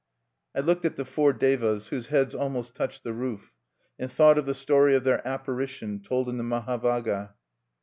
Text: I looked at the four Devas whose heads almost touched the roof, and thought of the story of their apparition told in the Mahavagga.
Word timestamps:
I 0.55 0.61
looked 0.61 0.83
at 0.83 0.95
the 0.95 1.05
four 1.05 1.31
Devas 1.31 1.89
whose 1.89 2.07
heads 2.07 2.33
almost 2.33 2.73
touched 2.73 3.03
the 3.03 3.13
roof, 3.13 3.53
and 3.99 4.11
thought 4.11 4.39
of 4.39 4.47
the 4.47 4.55
story 4.55 4.95
of 4.95 5.03
their 5.03 5.21
apparition 5.27 6.01
told 6.01 6.27
in 6.27 6.39
the 6.39 6.43
Mahavagga. 6.43 7.35